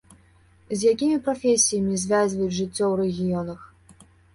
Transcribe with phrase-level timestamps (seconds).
[0.79, 3.59] З якімі прафесіямі звязваюць жыццё ў рэгіёнах.